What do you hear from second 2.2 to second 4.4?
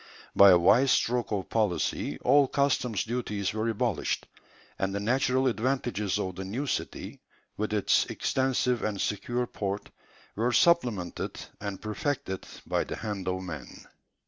all customs duties were abolished;